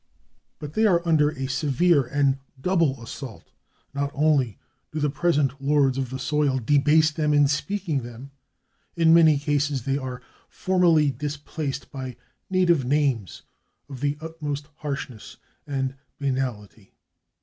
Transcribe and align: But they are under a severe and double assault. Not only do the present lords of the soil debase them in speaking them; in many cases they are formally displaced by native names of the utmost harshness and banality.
But 0.57 0.73
they 0.73 0.87
are 0.87 1.03
under 1.07 1.29
a 1.29 1.45
severe 1.47 2.03
and 2.07 2.39
double 2.59 3.03
assault. 3.03 3.51
Not 3.93 4.09
only 4.15 4.57
do 4.91 4.99
the 4.99 5.11
present 5.11 5.61
lords 5.61 5.95
of 5.95 6.09
the 6.09 6.17
soil 6.17 6.57
debase 6.57 7.11
them 7.11 7.35
in 7.35 7.47
speaking 7.47 8.01
them; 8.01 8.31
in 8.95 9.13
many 9.13 9.37
cases 9.37 9.83
they 9.83 9.99
are 9.99 10.19
formally 10.49 11.11
displaced 11.11 11.91
by 11.91 12.15
native 12.49 12.83
names 12.83 13.43
of 13.87 13.99
the 14.01 14.17
utmost 14.19 14.69
harshness 14.77 15.37
and 15.67 15.93
banality. 16.17 16.95